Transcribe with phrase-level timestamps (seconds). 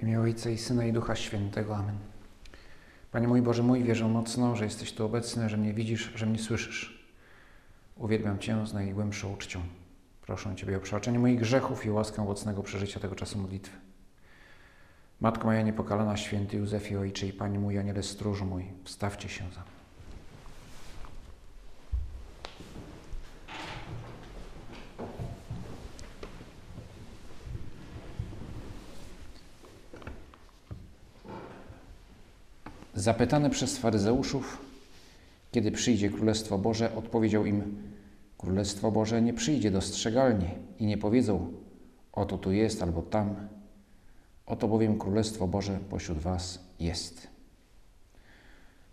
[0.00, 1.76] W imię Ojca i Syna i Ducha Świętego.
[1.76, 1.98] Amen.
[3.12, 6.38] Panie mój Boże mój, wierzę mocno, że jesteś tu obecny, że mnie widzisz, że mnie
[6.38, 7.08] słyszysz.
[7.96, 9.60] Uwielbiam Cię z najgłębszą uczcią.
[10.22, 13.76] Proszę Ciebie o przebaczenie moich grzechów i łaskę owocnego przeżycia tego czasu modlitwy.
[15.20, 19.60] Matko moja niepokalana, święty Józefie Ojcze i Panie mój, Aniele stróżu mój, wstawcie się za
[19.60, 19.79] mną.
[33.00, 34.58] Zapytany przez faryzeuszów,
[35.52, 37.82] kiedy przyjdzie Królestwo Boże, odpowiedział im:
[38.38, 41.52] Królestwo Boże nie przyjdzie dostrzegalnie i nie powiedzą:
[42.12, 43.48] Oto tu jest albo tam.
[44.46, 47.26] Oto bowiem Królestwo Boże pośród Was jest.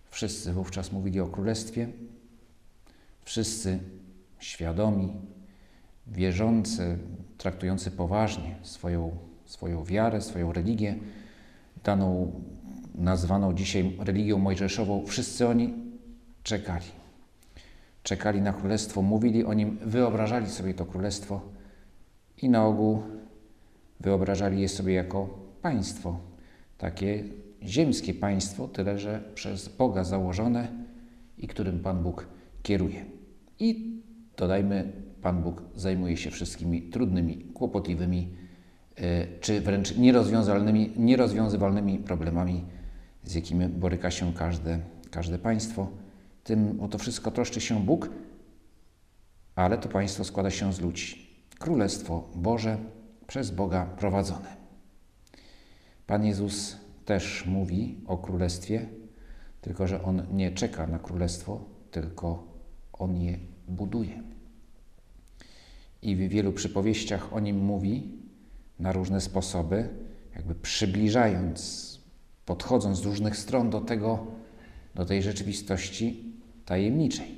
[0.09, 1.87] Wszyscy wówczas mówili o Królestwie,
[3.23, 3.79] wszyscy
[4.39, 5.13] świadomi,
[6.07, 6.97] wierzący,
[7.37, 10.95] traktujący poważnie swoją, swoją wiarę, swoją religię,
[11.83, 12.31] daną
[12.97, 15.73] nazwaną dzisiaj religią mojżeszową, wszyscy oni
[16.43, 16.85] czekali.
[18.03, 21.41] Czekali na królestwo, mówili o nim, wyobrażali sobie to królestwo
[22.41, 23.01] i na ogół
[23.99, 25.29] wyobrażali je sobie jako
[25.61, 26.19] państwo,
[26.77, 27.23] takie
[27.63, 30.67] ziemskie państwo, tyle że przez Boga założone
[31.37, 32.27] i którym Pan Bóg
[32.63, 33.05] kieruje.
[33.59, 34.01] I
[34.37, 38.27] dodajmy, Pan Bóg zajmuje się wszystkimi trudnymi, kłopotliwymi,
[39.41, 42.63] czy wręcz nierozwiązywalnymi, nierozwiązywalnymi problemami
[43.27, 44.79] z jakimi boryka się każde,
[45.11, 45.87] każde państwo.
[46.43, 48.09] Tym o to wszystko troszczy się Bóg,
[49.55, 51.27] ale to państwo składa się z ludzi.
[51.59, 52.77] Królestwo Boże
[53.27, 54.57] przez Boga prowadzone.
[56.07, 58.85] Pan Jezus też mówi o królestwie,
[59.61, 62.47] tylko że on nie czeka na królestwo, tylko
[62.93, 64.23] on je buduje.
[66.01, 68.11] I w wielu przypowieściach o nim mówi
[68.79, 69.89] na różne sposoby,
[70.35, 71.86] jakby przybliżając
[72.47, 74.27] podchodząc z różnych stron do tego,
[74.95, 76.33] do tej rzeczywistości
[76.65, 77.35] tajemniczej.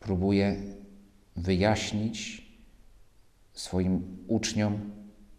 [0.00, 0.56] Próbuje
[1.36, 2.46] wyjaśnić
[3.52, 4.90] swoim uczniom,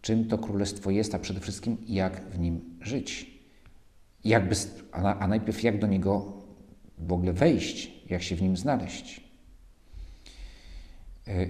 [0.02, 3.30] czym to królestwo jest, a przede wszystkim jak w nim żyć.
[4.24, 4.56] Jakby,
[4.92, 6.32] a, najpierw jak do niego
[6.98, 9.20] w ogóle wejść, jak się w nim znaleźć.
[11.28, 11.46] E,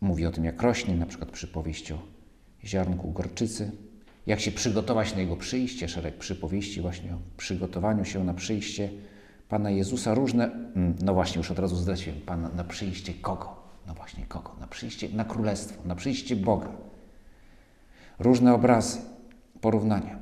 [0.00, 1.98] mówi o tym, jak rośnie, na przykład przypowieść o
[2.64, 3.70] ziarnku gorczycy
[4.26, 8.90] jak się przygotować na Jego przyjście, szereg przypowieści właśnie o przygotowaniu się na przyjście
[9.48, 13.56] Pana Jezusa, różne, mm, no właśnie już od razu zdradziłem, Pana na przyjście kogo?
[13.86, 14.56] No właśnie kogo?
[14.60, 16.72] Na przyjście, na Królestwo, na przyjście Boga.
[18.18, 18.98] Różne obrazy,
[19.60, 20.18] porównania.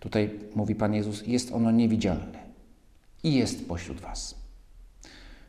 [0.00, 2.38] Tutaj mówi Pan Jezus, jest ono niewidzialne
[3.22, 4.34] i jest pośród Was.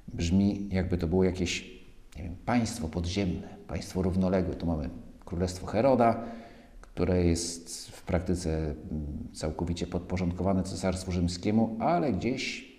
[0.08, 1.80] Brzmi jakby to było jakieś
[2.20, 4.56] nie wiem, państwo podziemne, państwo równoległe.
[4.56, 4.90] Tu mamy
[5.26, 6.24] Królestwo Heroda,
[6.94, 12.72] które jest w praktyce mm, całkowicie podporządkowane Cesarstwu Rzymskiemu, ale gdzieś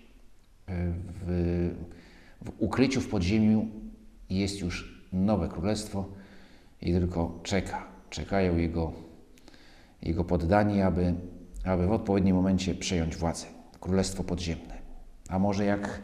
[0.67, 1.71] e, w,
[2.45, 3.67] w ukryciu w podziemiu
[4.29, 6.05] jest już nowe królestwo
[6.81, 8.93] i tylko czeka, czekają jego,
[10.01, 11.13] jego poddani, aby,
[11.65, 13.45] aby w odpowiednim momencie przejąć władzę.
[13.79, 14.77] Królestwo podziemne.
[15.29, 16.01] A może jak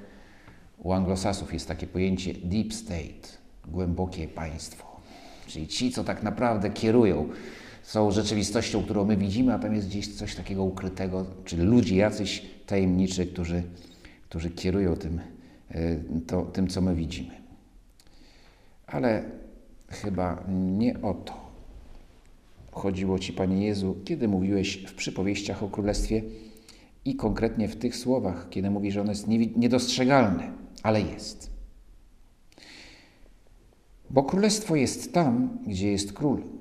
[0.77, 3.27] u anglosasów jest takie pojęcie deep state,
[3.67, 5.01] głębokie państwo,
[5.47, 7.29] czyli ci, co tak naprawdę kierują
[7.87, 12.45] są rzeczywistością, którą my widzimy, a tam jest gdzieś coś takiego ukrytego, czyli ludzie jacyś
[12.65, 13.63] tajemniczy, którzy,
[14.29, 15.19] którzy kierują tym,
[15.71, 15.95] e,
[16.27, 17.31] to, tym, co my widzimy.
[18.87, 19.23] Ale
[19.89, 20.43] chyba
[20.77, 21.33] nie o to
[22.71, 26.21] chodziło Ci, Panie Jezu, kiedy mówiłeś w przypowieściach o Królestwie
[27.05, 30.51] i konkretnie w tych słowach, kiedy mówisz, że ono jest niedostrzegalne,
[30.83, 31.49] ale jest.
[34.09, 36.56] Bo Królestwo jest tam, gdzie jest Król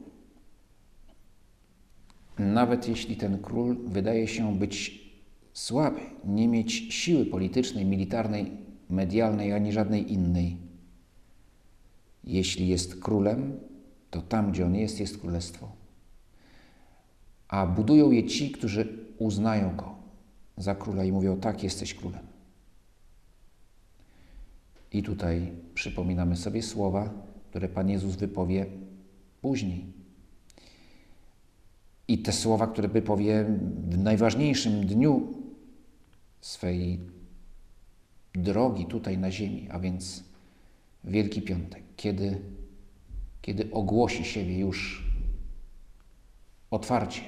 [2.38, 5.06] nawet jeśli ten król wydaje się być
[5.52, 8.52] słaby, nie mieć siły politycznej, militarnej,
[8.90, 10.56] medialnej ani żadnej innej.
[12.24, 13.60] Jeśli jest królem,
[14.10, 15.72] to tam, gdzie on jest, jest królestwo.
[17.48, 18.88] A budują je ci, którzy
[19.18, 19.94] uznają go
[20.56, 22.26] za króla i mówią: Tak, jesteś królem.
[24.92, 27.14] I tutaj przypominamy sobie słowa,
[27.50, 28.66] które Pan Jezus wypowie
[29.40, 29.95] później
[32.08, 33.44] i te słowa, które by powie
[33.88, 35.34] w najważniejszym dniu
[36.40, 37.00] swej
[38.34, 40.24] drogi tutaj na ziemi, a więc
[41.04, 42.40] Wielki Piątek, kiedy,
[43.42, 45.10] kiedy ogłosi siebie już
[46.70, 47.20] otwarcie: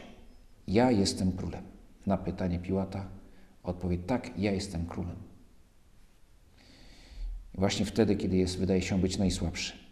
[0.66, 1.62] Ja jestem królem.
[2.06, 3.08] Na pytanie Piłata
[3.62, 5.16] odpowie: Tak, ja jestem królem.
[7.54, 9.87] Właśnie wtedy, kiedy jest, wydaje się być najsłabszy.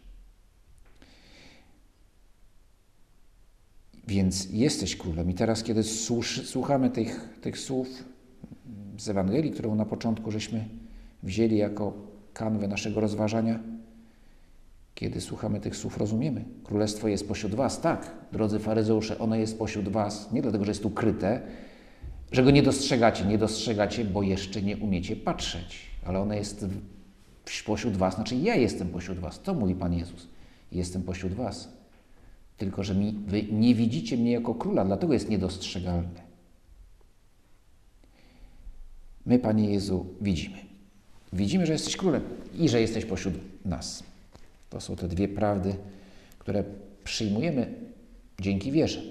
[4.07, 5.31] Więc jesteś królem.
[5.31, 5.83] I teraz, kiedy
[6.45, 8.05] słuchamy tych, tych słów
[8.99, 10.69] z Ewangelii, którą na początku żeśmy
[11.23, 11.93] wzięli jako
[12.33, 13.61] kanwę naszego rozważania,
[14.95, 16.45] kiedy słuchamy tych słów, rozumiemy.
[16.65, 20.85] Królestwo jest pośród Was, tak, drodzy faryzeusze, ono jest pośród Was, nie dlatego, że jest
[20.85, 21.41] ukryte,
[22.33, 23.25] że go nie dostrzegacie.
[23.25, 26.67] Nie dostrzegacie, bo jeszcze nie umiecie patrzeć, ale ono jest
[27.67, 29.43] pośród Was, znaczy ja jestem pośród Was.
[29.43, 30.29] To mówi Pan Jezus.
[30.73, 31.76] Jestem pośród Was.
[32.57, 36.27] Tylko, że mi, Wy nie widzicie mnie jako króla, dlatego jest niedostrzegalne.
[39.27, 40.59] My, Panie Jezu, widzimy.
[41.33, 42.23] Widzimy, że jesteś królem
[42.55, 44.03] i że jesteś pośród nas.
[44.71, 45.75] To są te dwie prawdy,
[46.39, 46.65] które
[47.05, 47.75] przyjmujemy
[48.41, 49.03] dzięki wierze,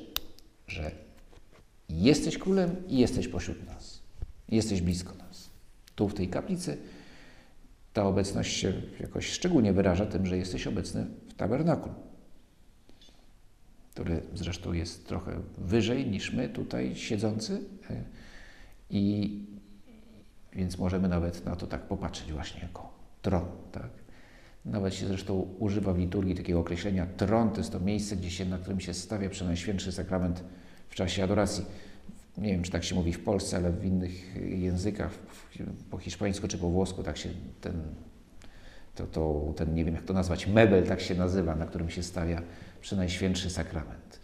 [0.68, 0.92] że
[1.90, 4.00] jesteś królem i jesteś pośród nas.
[4.50, 5.50] Jesteś blisko nas.
[5.96, 6.78] Tu w tej kaplicy
[7.94, 11.96] ta obecność się jakoś szczególnie wyraża tym, że jesteś obecny w tabernakulum,
[13.96, 17.62] który zresztą jest trochę wyżej niż my tutaj siedzący.
[17.90, 18.04] E,
[18.90, 19.40] I
[20.54, 23.46] więc możemy nawet na to tak popatrzeć właśnie jako tron.
[23.72, 23.90] Tak?
[24.66, 28.46] Nawet się zresztą używa w liturgii takiego określenia tron, to jest to miejsce, gdzie się,
[28.46, 30.44] na którym się stawia Przenajświętszy Sakrament
[30.90, 31.66] w czasie adoracji.
[32.38, 35.12] Nie wiem, czy tak się mówi w Polsce, ale w innych językach,
[35.92, 37.30] po hiszpańsku czy po włosku, tak się
[37.62, 37.82] ten,
[38.96, 42.04] to, to, ten, nie wiem jak to nazwać, mebel tak się nazywa, na którym się
[42.04, 42.42] stawia
[42.86, 44.20] Przenajświętszy Sakrament.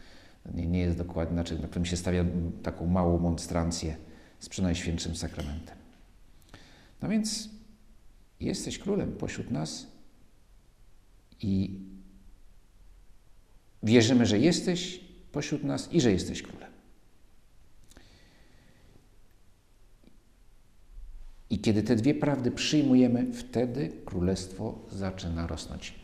[0.53, 2.25] Nie, nie jest dokładnie, znaczy, na którym się stawia
[2.63, 3.95] taką małą monstrancję
[4.39, 5.77] z Przenajświętszym Sakramentem.
[7.01, 7.49] No więc
[8.39, 9.87] jesteś królem pośród nas
[11.39, 11.79] i
[13.83, 16.71] wierzymy, że jesteś pośród nas i że jesteś królem.
[21.49, 25.95] I kiedy te dwie prawdy przyjmujemy, wtedy królestwo zaczyna rosnąć.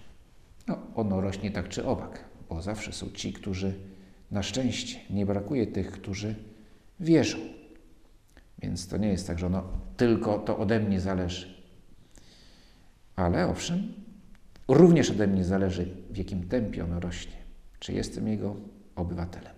[0.67, 3.73] No, ono rośnie tak czy owak, bo zawsze są ci, którzy
[4.31, 6.35] na szczęście nie brakuje tych, którzy
[6.99, 7.37] wierzą.
[8.61, 9.63] Więc to nie jest tak, że ono
[9.97, 11.63] tylko to ode mnie zależy.
[13.15, 13.93] Ale owszem,
[14.67, 17.37] również ode mnie zależy, w jakim tempie ono rośnie.
[17.79, 18.55] Czy jestem jego
[18.95, 19.53] obywatelem.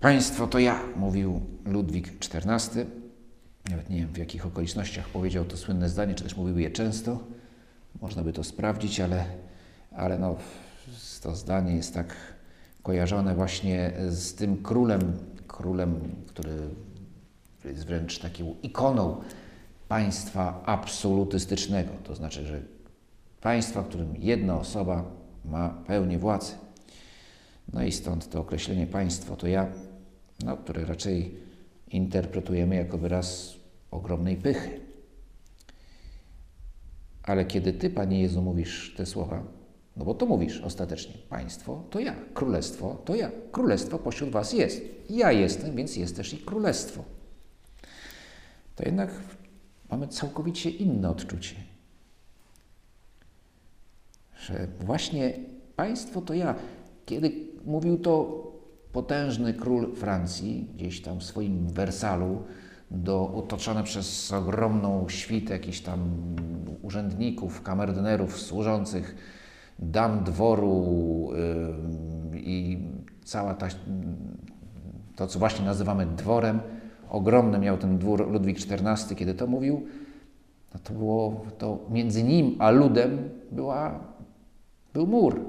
[0.00, 2.86] Państwo to ja, mówił Ludwik XIV.
[3.70, 7.24] Nawet nie wiem, w jakich okolicznościach powiedział to słynne zdanie, czy też mówił je często.
[8.00, 9.24] Można by to sprawdzić, ale,
[9.96, 10.36] ale no,
[11.22, 12.16] to zdanie jest tak
[12.82, 15.12] kojarzone właśnie z tym królem
[15.52, 16.50] królem, który
[17.64, 19.22] jest wręcz taką ikoną
[19.88, 21.90] państwa absolutystycznego.
[22.04, 22.62] To znaczy, że
[23.40, 25.04] państwa, w którym jedna osoba
[25.44, 26.52] ma pełnię władzy.
[27.72, 29.66] No i stąd to określenie państwo to ja,
[30.44, 31.34] no, które raczej
[31.88, 33.54] interpretujemy jako wyraz
[33.90, 34.80] ogromnej pychy.
[37.22, 39.42] Ale kiedy Ty, Panie Jezu, mówisz te słowa,
[39.96, 41.14] no bo to mówisz ostatecznie.
[41.28, 43.30] Państwo to ja, królestwo to ja.
[43.52, 44.82] Królestwo pośród was jest.
[45.10, 47.04] Ja jestem, więc jest też i królestwo.
[48.76, 49.10] To jednak
[49.90, 51.54] mamy całkowicie inne odczucie.
[54.40, 55.34] Że właśnie
[55.76, 56.54] państwo to ja.
[57.06, 57.32] Kiedy
[57.64, 58.42] mówił to
[58.92, 62.42] potężny król Francji, gdzieś tam w swoim Wersalu,
[62.90, 66.10] do, otoczony przez ogromną świtę jakichś tam
[66.82, 69.16] urzędników, kamerdynerów służących
[69.82, 71.30] dam dworu
[72.34, 72.78] i
[73.24, 73.68] cała ta,
[75.16, 76.60] to, co właśnie nazywamy dworem,
[77.10, 79.86] ogromny miał ten dwór Ludwik XIV, kiedy to mówił,
[80.74, 84.00] no to było to między nim a ludem była,
[84.94, 85.40] był mur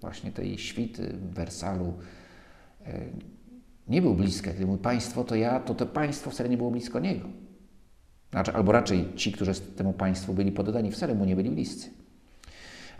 [0.00, 1.94] właśnie tej świty Wersalu.
[2.86, 3.00] E,
[3.88, 4.50] nie był blisko.
[4.50, 7.28] Kiedy mówi państwo to ja, to to państwo wcale nie było blisko niego.
[8.30, 11.90] Znaczy, albo raczej ci, którzy temu państwu byli poddani, wcale mu nie byli bliscy.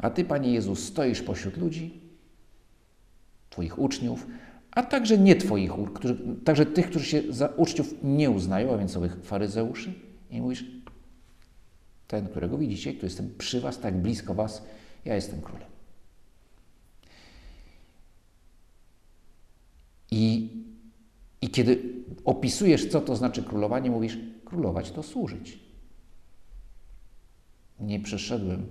[0.02, 2.00] A Ty, Panie Jezus, stoisz pośród ludzi,
[3.50, 4.26] Twoich uczniów,
[4.70, 8.96] a także nie Twoich, którzy, także tych, którzy się za uczniów nie uznają, a więc
[8.96, 9.94] owych faryzeuszy,
[10.30, 10.64] i mówisz,
[12.08, 14.62] ten, którego widzicie, który jestem przy Was, tak blisko Was,
[15.04, 15.70] ja jestem królem.
[20.10, 20.50] I,
[21.42, 21.82] I kiedy
[22.24, 25.58] opisujesz, co to znaczy królowanie, mówisz, królować to służyć.
[27.80, 28.66] Nie przeszedłem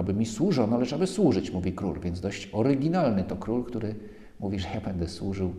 [0.00, 2.00] aby mi służono, lecz aby służyć, mówi król.
[2.00, 3.94] Więc dość oryginalny to król, który
[4.40, 5.54] mówi, że ja będę służył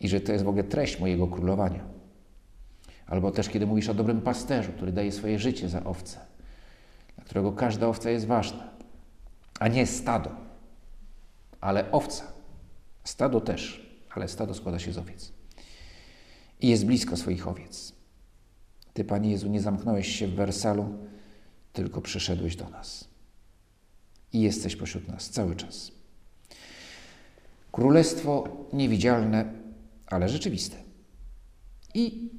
[0.00, 1.84] i że to jest w ogóle treść mojego królowania.
[3.06, 6.18] Albo też kiedy mówisz o dobrym pasterzu, który daje swoje życie za owce,
[7.14, 8.70] dla którego każda owca jest ważna,
[9.60, 10.30] a nie stado,
[11.60, 12.24] ale owca.
[13.04, 15.32] Stado też, ale stado składa się z owiec.
[16.60, 17.92] I jest blisko swoich owiec.
[18.92, 20.98] Ty, Panie Jezu, nie zamknąłeś się w Wersalu,
[21.72, 23.09] tylko przyszedłeś do nas
[24.32, 25.92] i jesteś pośród nas cały czas.
[27.72, 29.52] Królestwo niewidzialne,
[30.06, 30.76] ale rzeczywiste.
[31.94, 32.30] I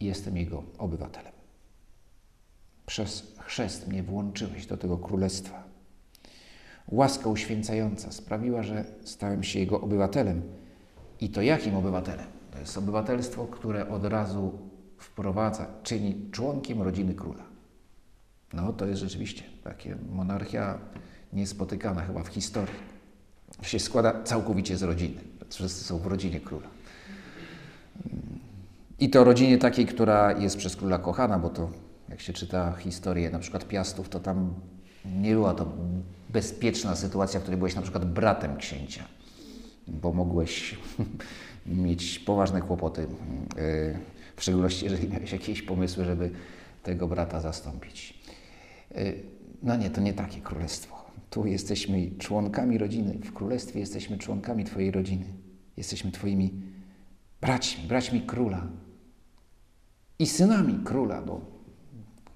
[0.00, 1.32] jestem Jego obywatelem.
[2.86, 5.64] Przez chrzest mnie włączyłeś do tego królestwa.
[6.88, 10.42] Łaska uświęcająca sprawiła, że stałem się Jego obywatelem.
[11.20, 12.26] I to jakim obywatelem?
[12.50, 14.58] To jest obywatelstwo, które od razu
[14.98, 17.44] wprowadza, czyni członkiem rodziny króla.
[18.52, 20.78] No to jest rzeczywiście takie monarchia
[21.32, 22.74] niespotykana chyba w historii.
[23.62, 25.20] Się składa całkowicie z rodziny.
[25.50, 26.68] Wszyscy są w rodzinie króla.
[29.00, 31.70] I to rodzinie takiej, która jest przez króla kochana, bo to
[32.08, 34.54] jak się czyta historię na przykład Piastów, to tam
[35.04, 35.72] nie była to
[36.30, 39.04] bezpieczna sytuacja, w której byłeś na przykład bratem księcia,
[39.88, 40.76] bo mogłeś
[41.66, 43.06] mieć poważne kłopoty, e,
[44.36, 46.30] w szczególności jeżeli miałeś jakieś pomysły, żeby
[46.82, 48.18] tego brata zastąpić.
[48.94, 49.12] E,
[49.62, 50.97] no nie, to nie takie królestwo.
[51.30, 55.24] Tu jesteśmy członkami rodziny, w królestwie jesteśmy członkami Twojej rodziny.
[55.76, 56.62] Jesteśmy Twoimi
[57.40, 58.66] braćmi, braćmi króla
[60.18, 61.40] i synami króla, bo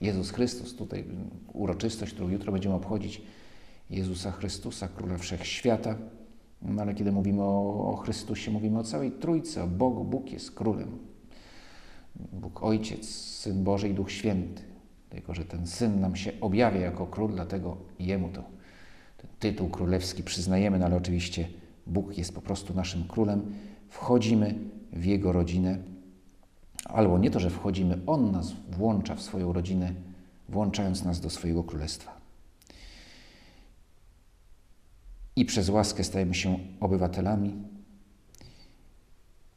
[0.01, 1.05] Jezus Chrystus, tutaj
[1.53, 3.23] uroczystość, którą jutro będziemy obchodzić,
[3.91, 5.97] Jezusa Chrystusa, Króla Wszechświata,
[6.63, 10.05] no ale kiedy mówimy o, o Chrystusie, mówimy o całej Trójcy, o Bogu.
[10.05, 10.99] Bóg jest Królem.
[12.33, 14.63] Bóg Ojciec, Syn Boży i Duch Święty.
[15.11, 18.45] Tylko, że ten Syn nam się objawia jako Król, dlatego Jemu to
[19.23, 21.49] ten tytuł królewski przyznajemy, no ale oczywiście
[21.87, 23.55] Bóg jest po prostu naszym Królem.
[23.89, 24.55] Wchodzimy
[24.93, 25.79] w Jego rodzinę,
[26.85, 29.93] albo nie to, że wchodzimy, On nas włącza w swoją rodzinę,
[30.49, 32.21] włączając nas do swojego Królestwa.
[35.37, 37.53] I przez łaskę stajemy się obywatelami.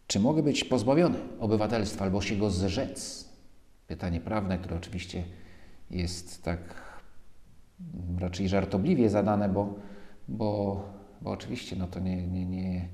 [0.07, 3.29] Czy mogę być pozbawiony obywatelstwa albo się go zrzec?
[3.87, 5.23] Pytanie prawne, które oczywiście
[5.91, 6.84] jest tak
[8.19, 9.73] raczej żartobliwie zadane, bo,
[10.27, 10.81] bo,
[11.21, 12.89] bo oczywiście no to nie, nie, nie,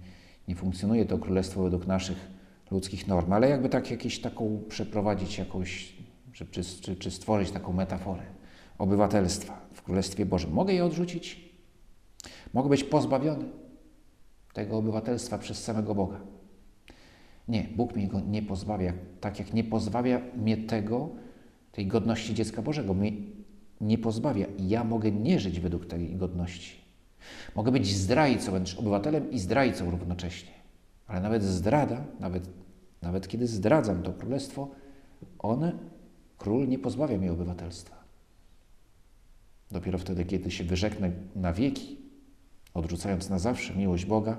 [0.47, 2.31] nie funkcjonuje to królestwo według naszych
[2.71, 5.95] ludzkich norm, ale jakby tak jakieś taką przeprowadzić jakąś,
[6.33, 8.23] czy, czy, czy stworzyć taką metaforę
[8.77, 10.51] obywatelstwa w Królestwie Bożym.
[10.51, 11.51] Mogę je odrzucić?
[12.53, 13.45] Mogę być pozbawiony
[14.53, 16.19] tego obywatelstwa przez samego Boga?
[17.47, 21.09] Nie, Bóg mi go nie pozbawia, tak jak nie pozbawia mnie tego,
[21.71, 22.93] tej godności dziecka Bożego.
[22.93, 23.11] Mnie
[23.81, 24.45] nie pozbawia.
[24.59, 26.81] Ja mogę nie żyć według tej godności.
[27.55, 30.51] Mogę być zdrajcą, wręcz obywatelem i zdrajcą równocześnie.
[31.07, 32.49] Ale nawet zdrada, nawet,
[33.01, 34.69] nawet kiedy zdradzam to królestwo,
[35.39, 35.71] one,
[36.37, 37.95] król nie pozbawia mnie obywatelstwa.
[39.71, 41.97] Dopiero wtedy, kiedy się wyrzeknę na wieki,
[42.73, 44.37] odrzucając na zawsze miłość Boga,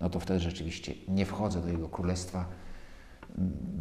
[0.00, 2.48] no to wtedy rzeczywiście nie wchodzę do Jego królestwa,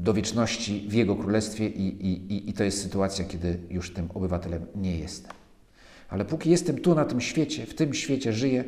[0.03, 4.65] do wieczności w Jego królestwie i, i, i to jest sytuacja, kiedy już tym obywatelem
[4.75, 5.31] nie jestem.
[6.09, 8.63] Ale póki jestem tu na tym świecie, w tym świecie żyję,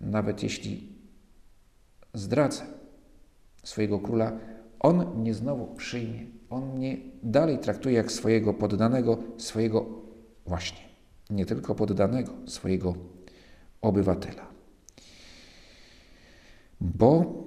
[0.00, 0.88] nawet jeśli
[2.14, 2.62] zdradzę
[3.62, 4.32] swojego króla,
[4.80, 6.26] on mnie znowu przyjmie.
[6.50, 9.86] On mnie dalej traktuje jak swojego poddanego, swojego
[10.46, 10.80] właśnie,
[11.30, 12.94] nie tylko poddanego, swojego
[13.80, 14.46] obywatela.
[16.80, 17.44] Bo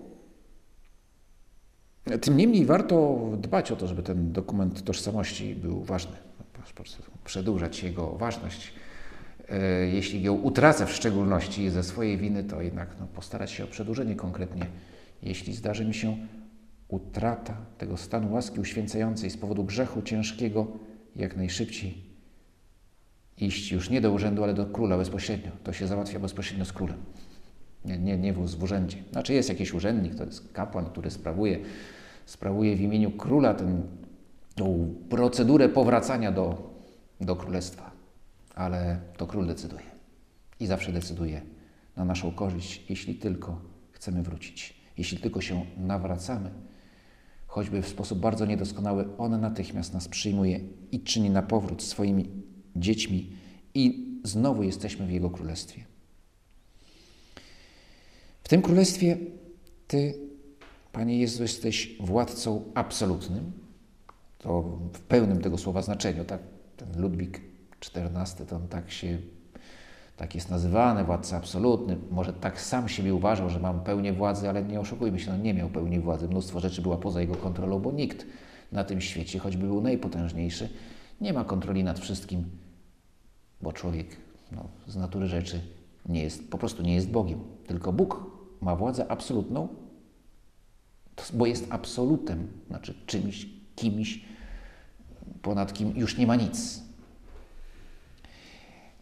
[2.21, 6.15] tym niemniej warto dbać o to, żeby ten dokument tożsamości był ważny.
[7.25, 8.73] Przedłużać jego ważność.
[9.49, 13.67] E, jeśli ją utracę w szczególności ze swojej winy, to jednak no, postarać się o
[13.67, 14.65] przedłużenie konkretnie.
[15.23, 16.17] Jeśli zdarzy mi się
[16.87, 20.67] utrata tego stanu łaski uświęcającej z powodu grzechu ciężkiego,
[21.15, 22.07] jak najszybciej
[23.37, 25.51] iść już nie do urzędu, ale do króla bezpośrednio.
[25.63, 26.97] To się załatwia bezpośrednio z królem.
[27.85, 28.97] Nie, nie, nie w urzędzie.
[29.11, 31.59] Znaczy jest jakiś urzędnik, to jest kapłan, który sprawuje,
[32.27, 33.81] sprawuje w imieniu króla tę
[35.09, 36.73] procedurę powracania do,
[37.21, 37.91] do królestwa.
[38.55, 39.85] Ale to król decyduje.
[40.59, 41.41] I zawsze decyduje
[41.95, 44.77] na naszą korzyść, jeśli tylko chcemy wrócić.
[44.97, 46.49] Jeśli tylko się nawracamy,
[47.47, 50.59] choćby w sposób bardzo niedoskonały, On natychmiast nas przyjmuje
[50.91, 52.29] i czyni na powrót swoimi
[52.75, 53.31] dziećmi
[53.73, 55.85] i znowu jesteśmy w Jego Królestwie.
[58.43, 59.17] W tym Królestwie
[59.87, 60.26] Ty,
[60.97, 63.51] Panie Jezu, jesteś władcą absolutnym,
[64.37, 64.61] to
[64.93, 66.41] w pełnym tego słowa znaczeniu, tak?
[66.77, 67.41] Ten Ludwik
[67.95, 69.17] XIV, to on tak się,
[70.15, 71.97] tak jest nazywany, władca absolutny.
[72.11, 75.53] Może tak sam siebie uważał, że mam pełnię władzy, ale nie oszukujmy się, no nie
[75.53, 76.27] miał pełni władzy.
[76.27, 78.25] Mnóstwo rzeczy była poza jego kontrolą, bo nikt
[78.71, 80.69] na tym świecie, choćby był najpotężniejszy,
[81.21, 82.43] nie ma kontroli nad wszystkim,
[83.61, 84.07] bo człowiek
[84.51, 85.61] no, z natury rzeczy
[86.09, 87.39] nie jest, po prostu nie jest Bogiem.
[87.67, 88.25] Tylko Bóg
[88.61, 89.67] ma władzę absolutną,
[91.33, 94.25] bo jest absolutem, znaczy czymś, kimś,
[95.41, 96.81] ponad kim już nie ma nic.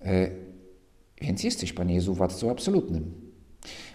[0.01, 0.29] E,
[1.21, 3.25] więc jesteś, Panie Jezu, władcą absolutnym.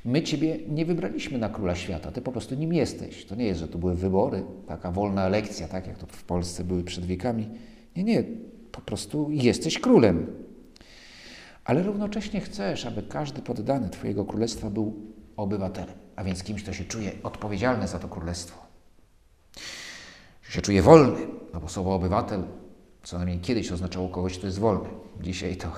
[0.05, 3.25] My Ciebie nie wybraliśmy na króla świata, Ty po prostu nim jesteś.
[3.25, 6.65] To nie jest, że to były wybory, taka wolna elekcja, tak jak to w Polsce
[6.65, 7.49] były przed wiekami.
[7.97, 8.25] Nie, nie,
[8.73, 10.27] po prostu jesteś królem.
[11.65, 14.95] Ale równocześnie chcesz, aby każdy poddany Twojego królestwa był
[15.37, 18.59] obywatelem, a więc kimś, kto się czuje odpowiedzialny za to królestwo.
[20.43, 22.45] Że się czuje wolny, no bo słowo obywatel
[23.03, 24.89] co najmniej kiedyś oznaczało kogoś, kto jest wolny.
[25.21, 25.73] Dzisiaj to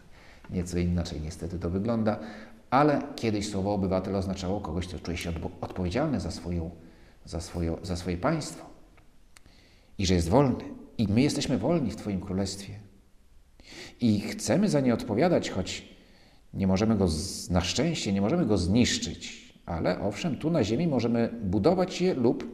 [0.50, 2.18] nieco inaczej niestety to wygląda,
[2.70, 6.70] ale kiedyś słowo obywatel oznaczało kogoś, kto czuje się odpowiedzialny za, swoją,
[7.24, 7.40] za,
[7.82, 8.72] za swoje państwo
[9.98, 10.64] i że jest wolny.
[10.98, 12.78] I my jesteśmy wolni w Twoim królestwie.
[14.00, 15.91] I chcemy za nie odpowiadać, choć
[16.54, 17.08] nie możemy go,
[17.50, 22.44] na szczęście, nie możemy go zniszczyć, ale owszem, tu na ziemi możemy budować je lub,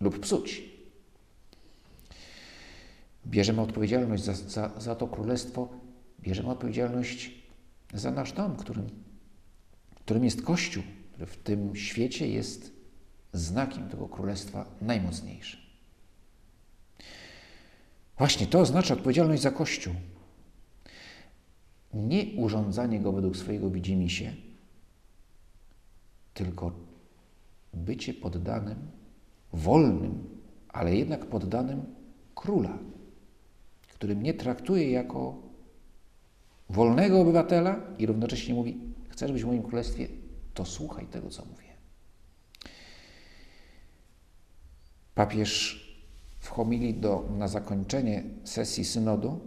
[0.00, 0.62] lub psuć.
[3.26, 5.68] Bierzemy odpowiedzialność za, za, za to królestwo,
[6.20, 7.30] bierzemy odpowiedzialność
[7.94, 8.86] za nasz dom, którym,
[9.94, 12.72] którym jest Kościół, który w tym świecie jest
[13.32, 15.60] znakiem tego królestwa najmocniejszym.
[18.18, 19.94] Właśnie to oznacza odpowiedzialność za Kościół.
[21.94, 24.34] Nie urządzanie go według swojego widzimisię,
[26.34, 26.72] tylko
[27.74, 28.76] bycie poddanym,
[29.52, 30.24] wolnym,
[30.68, 31.82] ale jednak poddanym
[32.34, 32.78] króla,
[33.94, 35.42] który mnie traktuje jako
[36.70, 40.08] wolnego obywatela i równocześnie mówi: Chcesz być w moim królestwie,
[40.54, 41.64] to słuchaj tego, co mówię.
[45.14, 45.84] Papież
[46.38, 49.40] w homilii do, na zakończenie sesji synodu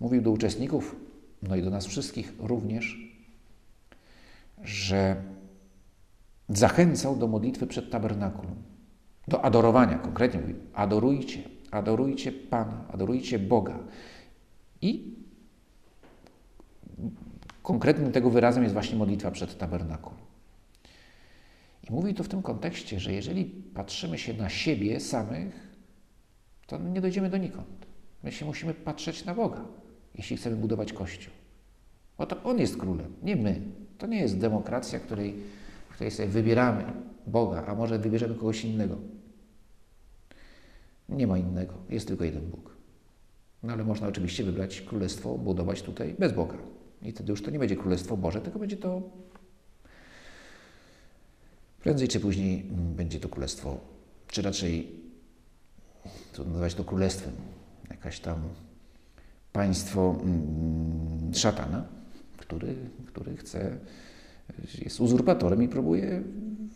[0.00, 0.96] mówił do uczestników,
[1.42, 2.96] no i do nas wszystkich również,
[4.62, 5.22] że
[6.48, 8.62] zachęcał do modlitwy przed tabernakulum,
[9.28, 13.78] do adorowania, konkretnie mówi, adorujcie, adorujcie Pana, adorujcie Boga.
[14.80, 15.16] I
[17.62, 20.18] konkretnym tego wyrazem jest właśnie modlitwa przed tabernakulum.
[21.90, 23.44] I mówi to w tym kontekście, że jeżeli
[23.74, 25.72] patrzymy się na siebie samych,
[26.66, 27.86] to nie dojdziemy donikąd.
[28.22, 29.64] My się musimy patrzeć na Boga,
[30.14, 31.32] jeśli chcemy budować Kościół.
[32.18, 33.60] Oto On jest królem, nie my.
[33.98, 35.34] To nie jest demokracja, której,
[35.90, 36.84] w której sobie wybieramy
[37.26, 38.96] Boga, a może wybierzemy kogoś innego.
[41.08, 42.76] Nie ma innego, jest tylko jeden Bóg.
[43.62, 46.58] No ale można oczywiście wybrać królestwo, budować tutaj bez Boga.
[47.02, 49.02] I wtedy już to nie będzie królestwo Boże, tylko będzie to
[51.82, 53.80] prędzej czy później będzie to królestwo,
[54.28, 54.90] czy raczej
[56.32, 57.32] trudno nazywać to królestwem,
[57.90, 58.42] jakaś tam
[59.52, 61.84] państwo mm, szatana,
[62.36, 62.74] który,
[63.06, 63.78] który chce,
[64.84, 66.22] jest uzurpatorem i próbuje,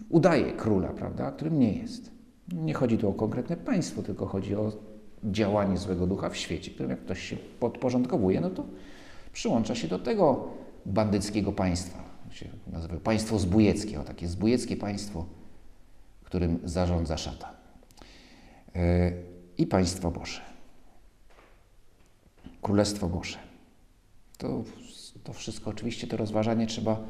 [0.08, 2.10] udaje króla, prawda, którym nie jest.
[2.52, 4.72] Nie chodzi tu o konkretne państwo, tylko chodzi o
[5.24, 8.64] działanie złego ducha w świecie, którym jak ktoś się podporządkowuje, no to
[9.32, 10.48] przyłącza się do tego
[10.86, 12.06] bandyckiego państwa.
[12.30, 15.26] Się nazywa państwo zbójeckie, o takie zbójeckie państwo,
[16.24, 17.50] którym zarządza szatan.
[18.74, 19.12] E,
[19.58, 20.55] I państwo Boże.
[22.66, 23.38] Królestwo Boże.
[24.38, 24.64] To,
[25.24, 27.04] to wszystko, oczywiście to rozważanie trzeba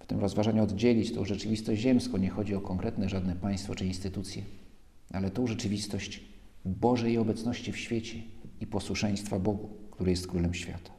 [0.00, 2.18] w tym rozważaniu oddzielić tą rzeczywistość ziemską.
[2.18, 4.42] Nie chodzi o konkretne żadne państwo czy instytucje,
[5.12, 6.20] ale tą rzeczywistość
[6.64, 8.18] Bożej obecności w świecie
[8.60, 10.90] i posłuszeństwa Bogu, który jest królem świata.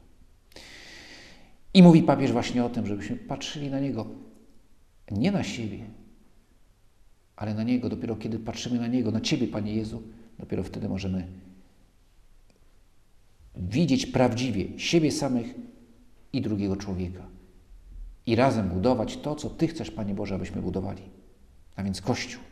[1.74, 4.06] I mówi papież właśnie o tym, żebyśmy patrzyli na Niego
[5.10, 5.84] nie na siebie,
[7.36, 7.88] ale na Niego.
[7.88, 10.02] Dopiero kiedy patrzymy na Niego, na Ciebie, Panie Jezu,
[10.38, 11.49] dopiero wtedy możemy
[13.56, 15.54] widzieć prawdziwie siebie samych
[16.32, 17.26] i drugiego człowieka.
[18.26, 21.02] I razem budować to, co Ty chcesz, Panie Boże, abyśmy budowali.
[21.76, 22.42] A więc Kościół.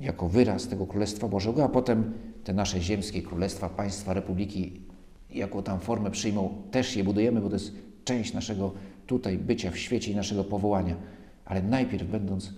[0.00, 2.12] Jako wyraz tego Królestwa Bożego, a potem
[2.44, 4.80] te nasze ziemskie królestwa, państwa, republiki,
[5.30, 7.72] jaką tam formę przyjmą, też je budujemy, bo to jest
[8.04, 8.72] część naszego
[9.06, 10.96] tutaj bycia w świecie i naszego powołania.
[11.44, 12.52] Ale najpierw będąc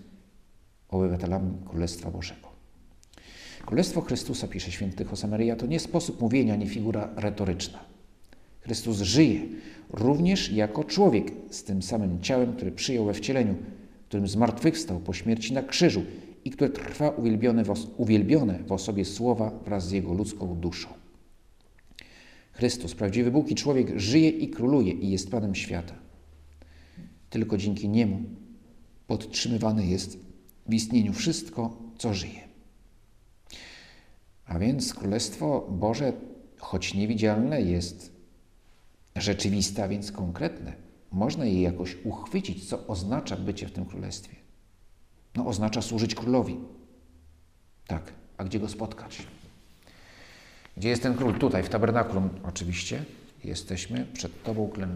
[0.88, 2.52] obywatelami Królestwa Bożego.
[3.66, 7.79] Królestwo Chrystusa, pisze święty Josemaria, to nie sposób mówienia, nie figura retoryczna.
[8.61, 9.40] Chrystus żyje
[9.90, 13.55] również jako człowiek z tym samym ciałem, które przyjął we wcieleniu,
[14.09, 16.03] którym zmartwychwstał po śmierci na krzyżu
[16.44, 20.88] i które trwa uwielbione w, uwielbione w osobie Słowa wraz z Jego ludzką duszą.
[22.53, 25.94] Chrystus, prawdziwy Bóg i człowiek, żyje i króluje i jest Panem świata.
[27.31, 28.22] Tylko dzięki Niemu
[29.07, 30.18] podtrzymywane jest
[30.66, 32.52] w istnieniu wszystko, co żyje.
[34.53, 36.12] A więc Królestwo Boże,
[36.59, 38.12] choć niewidzialne, jest
[39.17, 40.73] rzeczywiste, a więc konkretne.
[41.12, 44.37] Można je jakoś uchwycić, co oznacza bycie w tym Królestwie.
[45.37, 46.57] No, oznacza służyć Królowi.
[47.87, 49.27] Tak, a gdzie go spotkać?
[50.77, 51.38] Gdzie jest ten król?
[51.38, 53.05] Tutaj, w tabernakulum oczywiście.
[53.45, 54.88] jesteśmy przed Tobą, klę...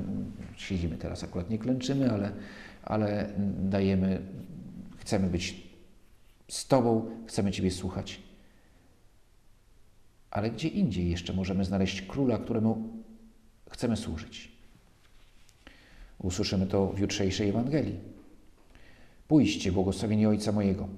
[0.57, 2.33] siedzimy teraz, akurat nie klęczymy, ale,
[2.83, 4.23] ale dajemy,
[4.99, 5.67] chcemy być
[6.49, 8.26] z Tobą, chcemy Ciebie słuchać.
[10.31, 12.89] Ale gdzie indziej jeszcze możemy znaleźć króla, któremu
[13.71, 14.53] chcemy służyć?
[16.19, 17.99] Usłyszymy to w jutrzejszej Ewangelii.
[19.29, 20.89] Pójście, błogosławieni Ojca mojego,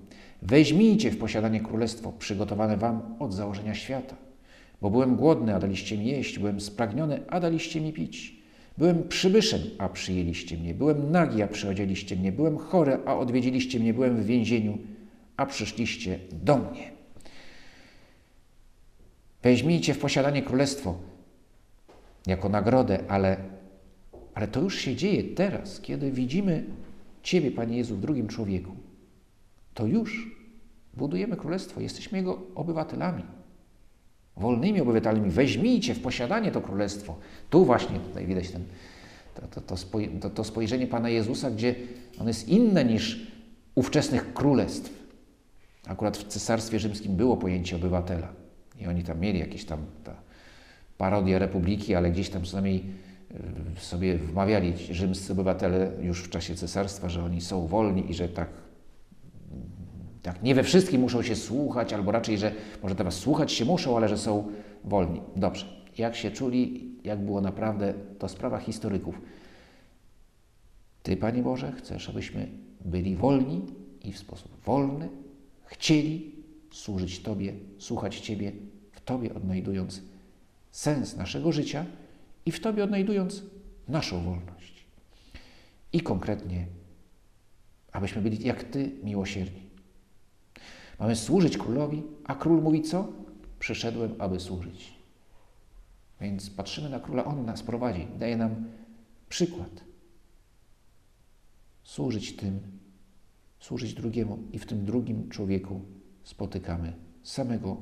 [0.43, 4.17] weźmijcie w posiadanie królestwo przygotowane wam od założenia świata.
[4.83, 8.38] Bo byłem głodny, a daliście mi jeść, byłem spragniony, a daliście mi pić.
[8.79, 10.75] Byłem przybyszem, a przyjęliście mnie.
[10.75, 12.33] Byłem nagi, a przyodzieliście mnie.
[12.33, 13.95] Byłem chory, a odwiedziliście mnie.
[13.95, 14.79] Byłem w więzieniu,
[15.37, 16.97] a przyszliście do mnie.
[19.42, 20.98] Weźmijcie w posiadanie królestwo
[22.27, 23.37] jako nagrodę, ale,
[24.35, 26.64] ale to już się dzieje teraz, kiedy widzimy
[27.22, 28.72] Ciebie, Panie Jezu, w drugim człowieku.
[29.74, 30.37] To już
[30.94, 33.22] budujemy królestwo, jesteśmy Jego obywatelami
[34.38, 35.31] wolnymi obywatelami.
[35.31, 37.16] Weźmijcie w posiadanie to królestwo.
[37.51, 38.64] Tu właśnie, tutaj widać ten,
[39.35, 39.77] to, to,
[40.20, 41.74] to, to spojrzenie Pana Jezusa, gdzie
[42.20, 43.33] on jest inne niż
[43.74, 45.09] ówczesnych królestw.
[45.87, 48.33] Akurat w Cesarstwie Rzymskim było pojęcie obywatela
[48.81, 50.17] i oni tam mieli jakieś tam ta
[50.99, 52.85] parodię republiki, ale gdzieś tam przynajmniej
[53.77, 58.29] e, sobie wmawiali rzymscy obywatele już w czasie cesarstwa, że oni są wolni i że
[58.29, 58.49] tak
[60.23, 63.97] tak, nie we wszystkim muszą się słuchać, albo raczej, że może teraz słuchać się muszą,
[63.97, 64.53] ale że są
[64.85, 65.21] wolni.
[65.37, 65.67] Dobrze.
[65.99, 69.21] Jak się czuli, jak było naprawdę, to sprawa historyków.
[71.03, 72.49] Ty, Panie Boże, chcesz, abyśmy
[72.85, 73.62] byli wolni
[74.05, 75.09] i w sposób wolny
[75.67, 76.38] chcieli
[76.70, 78.52] służyć Tobie, słuchać Ciebie,
[78.92, 80.02] w Tobie odnajdując
[80.70, 81.87] sens naszego życia
[82.46, 83.42] i w Tobie odnajdując
[83.88, 84.85] naszą wolność.
[85.92, 86.66] I konkretnie,
[87.92, 89.68] abyśmy byli jak Ty miłosierni
[90.98, 93.12] Mamy służyć królowi, a król mówi co?
[93.59, 94.94] Przyszedłem, aby służyć.
[96.20, 98.64] Więc patrzymy na króla, on nas prowadzi, daje nam
[99.28, 99.85] przykład.
[101.83, 102.61] Służyć tym,
[103.61, 105.81] służyć drugiemu i w tym drugim człowieku
[106.29, 107.77] spotykamy samego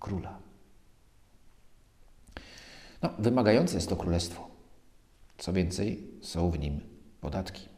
[0.00, 0.38] króla.
[3.02, 4.48] No, wymagające jest to królestwo.
[5.38, 6.80] Co więcej, są w nim
[7.20, 7.68] podatki.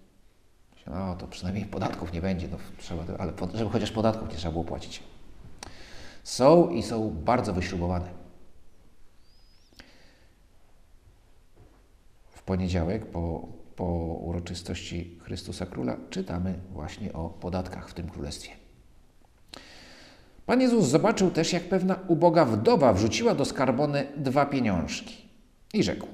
[0.86, 4.64] No to przynajmniej podatków nie będzie, no, trzeba, ale żeby chociaż podatków nie trzeba było
[4.64, 5.02] płacić.
[6.24, 8.10] Są i są bardzo wyśrubowane.
[12.30, 13.84] W poniedziałek po, po
[14.20, 18.67] uroczystości Chrystusa Króla czytamy właśnie o podatkach w tym królestwie.
[20.48, 25.28] Pan Jezus zobaczył też, jak pewna uboga wdowa wrzuciła do skarbony dwa pieniążki
[25.74, 26.06] i rzekł: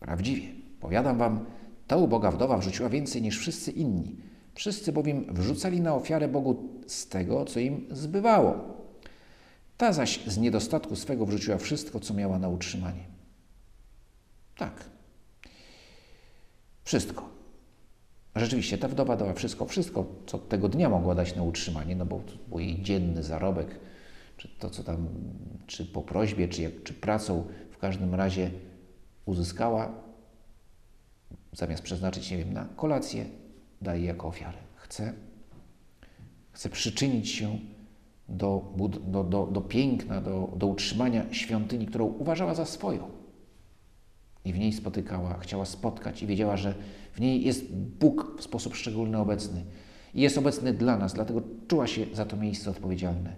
[0.00, 0.48] Prawdziwie,
[0.80, 1.44] powiadam wam,
[1.86, 4.16] ta uboga wdowa wrzuciła więcej niż wszyscy inni.
[4.54, 8.58] Wszyscy bowiem wrzucali na ofiarę Bogu z tego, co im zbywało.
[9.76, 13.04] Ta zaś z niedostatku swego wrzuciła wszystko, co miała na utrzymanie.
[14.56, 14.84] Tak.
[16.84, 17.39] Wszystko.
[18.36, 22.20] Rzeczywiście, ta wdowa dała wszystko, wszystko, co tego dnia mogła dać na utrzymanie, no bo
[22.48, 23.80] był jej dzienny zarobek,
[24.36, 25.08] czy to, co tam,
[25.66, 28.50] czy po prośbie, czy, jak, czy pracą, w każdym razie
[29.26, 29.92] uzyskała
[31.52, 33.24] zamiast przeznaczyć, nie wiem, na kolację,
[33.82, 34.58] daje jako ofiarę.
[34.76, 35.12] Chce,
[36.52, 37.58] chce przyczynić się
[38.28, 38.74] do,
[39.06, 43.19] do, do, do piękna, do, do utrzymania świątyni, którą uważała za swoją.
[44.44, 46.74] I w niej spotykała, chciała spotkać i wiedziała, że
[47.12, 49.64] w niej jest Bóg w sposób szczególny obecny.
[50.14, 53.36] I jest obecny dla nas, dlatego czuła się za to miejsce odpowiedzialne.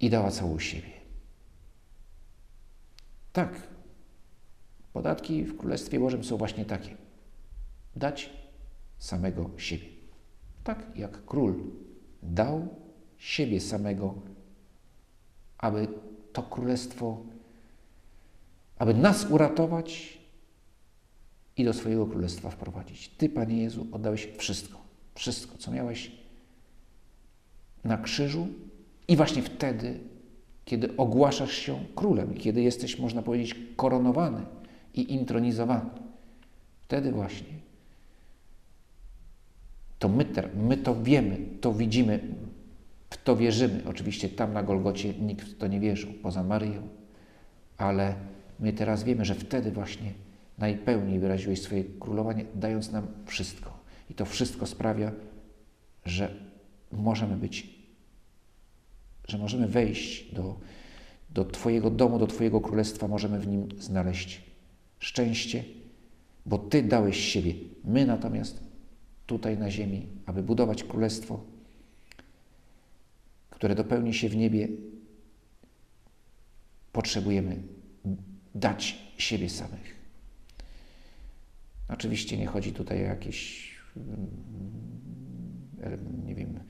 [0.00, 0.90] I dała całą siebie.
[3.32, 3.68] Tak,
[4.92, 6.96] podatki w Królestwie Bożym są właśnie takie.
[7.96, 8.30] Dać
[8.98, 9.86] samego siebie.
[10.64, 11.72] Tak jak król
[12.22, 12.68] dał
[13.18, 14.14] siebie samego,
[15.58, 15.88] aby
[16.36, 17.16] to królestwo,
[18.78, 20.18] aby nas uratować
[21.56, 23.08] i do swojego królestwa wprowadzić.
[23.08, 24.78] Ty, Panie Jezu, oddałeś wszystko,
[25.14, 26.12] wszystko, co miałeś
[27.84, 28.48] na krzyżu
[29.08, 30.00] i właśnie wtedy
[30.64, 34.46] kiedy ogłaszasz się królem, kiedy jesteś, można powiedzieć, koronowany
[34.94, 35.90] i intronizowany.
[36.82, 37.56] Wtedy właśnie
[39.98, 42.20] to my, my to wiemy, to widzimy,
[43.16, 43.82] w to wierzymy.
[43.86, 46.88] Oczywiście tam na Golgocie nikt w to nie wierzył, poza Maryją,
[47.78, 48.14] ale
[48.60, 50.12] my teraz wiemy, że wtedy właśnie
[50.58, 53.78] najpełniej wyraziłeś swoje królowanie, dając nam wszystko.
[54.10, 55.12] I to wszystko sprawia,
[56.04, 56.34] że
[56.92, 57.76] możemy być
[59.28, 60.56] że możemy wejść do,
[61.30, 64.42] do Twojego domu, do Twojego królestwa, możemy w nim znaleźć
[64.98, 65.64] szczęście,
[66.46, 67.54] bo Ty dałeś siebie.
[67.84, 68.60] My natomiast
[69.26, 71.40] tutaj na ziemi, aby budować królestwo,
[73.56, 74.68] które dopełni się w niebie,
[76.92, 77.62] potrzebujemy
[78.54, 79.96] dać siebie samych.
[81.88, 84.26] Oczywiście nie chodzi tutaj o jakiś, mm,
[86.26, 86.60] nie wiem,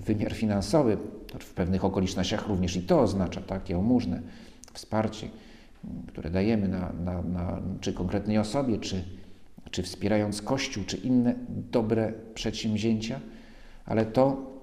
[0.00, 0.98] wymiar finansowy.
[1.40, 4.22] W pewnych okolicznościach również i to oznacza takie jałmużnę,
[4.72, 5.28] wsparcie,
[6.06, 9.04] które dajemy na, na, na, czy konkretnej osobie, czy,
[9.70, 13.20] czy wspierając Kościół, czy inne dobre przedsięwzięcia,
[13.84, 14.57] ale to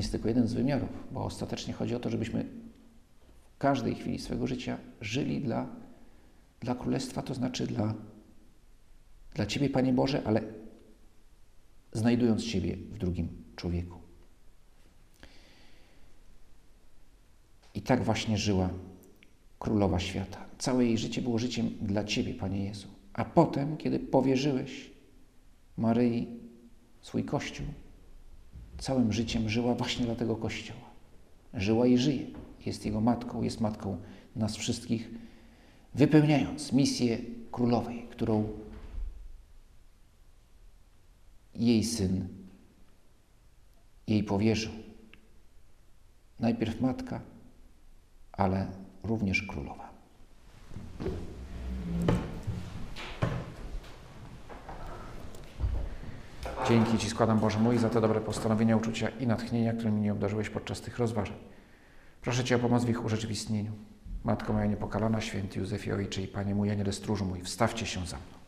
[0.00, 2.44] jest tylko jeden z wymiarów, bo ostatecznie chodzi o to, żebyśmy
[3.54, 5.66] w każdej chwili swojego życia żyli dla,
[6.60, 7.94] dla Królestwa, to znaczy dla,
[9.34, 10.42] dla Ciebie, Panie Boże, ale
[11.92, 13.98] znajdując Ciebie w drugim człowieku.
[17.74, 18.70] I tak właśnie żyła
[19.58, 20.46] Królowa Świata.
[20.58, 22.88] Całe jej życie było życiem dla Ciebie, Panie Jezu.
[23.12, 24.90] A potem, kiedy powierzyłeś
[25.76, 26.26] Maryi
[27.02, 27.66] swój Kościół,
[28.78, 30.90] całym życiem żyła właśnie dla tego Kościoła.
[31.54, 32.26] Żyła i żyje.
[32.66, 33.98] Jest Jego matką, jest matką
[34.36, 35.10] nas wszystkich,
[35.94, 37.18] wypełniając misję
[37.52, 38.48] królowej, którą
[41.54, 42.28] jej syn
[44.06, 44.72] jej powierzył.
[46.40, 47.20] Najpierw matka,
[48.32, 48.66] ale
[49.02, 49.90] również królowa.
[56.68, 60.50] Dzięki Ci składam, Boże mój, za te dobre postanowienia, uczucia i natchnienia, którymi mnie obdarzyłeś
[60.50, 61.36] podczas tych rozważań.
[62.20, 63.72] Proszę Cię o pomoc w ich urzeczywistnieniu.
[64.24, 68.16] Matko moja niepokalana, święty Józefie Ojcze i Panie mój, Aniele stróżu mój, wstawcie się za
[68.16, 68.43] mną.